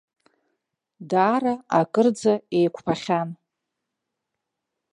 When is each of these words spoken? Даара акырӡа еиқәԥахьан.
Даара 1.09 1.53
акырӡа 1.79 2.33
еиқәԥахьан. 2.57 3.29